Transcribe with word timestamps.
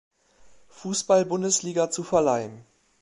Fußball-Bundesliga 0.69 1.91
zu 1.91 2.01
verleihen. 2.03 2.65